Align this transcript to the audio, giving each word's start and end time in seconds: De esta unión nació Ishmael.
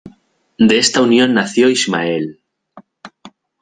De 0.57 0.79
esta 0.79 0.99
unión 1.03 1.35
nació 1.35 1.69
Ishmael. 1.69 2.39